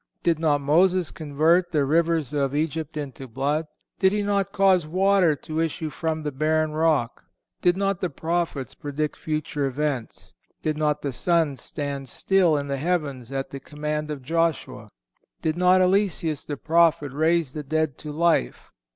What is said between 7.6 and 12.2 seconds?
Did not the prophets predict future events? Did not the sun stand